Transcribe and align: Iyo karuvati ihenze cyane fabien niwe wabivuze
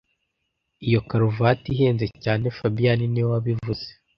Iyo 0.87 0.99
karuvati 1.09 1.67
ihenze 1.73 2.05
cyane 2.23 2.45
fabien 2.57 2.99
niwe 3.11 3.29
wabivuze 3.33 3.87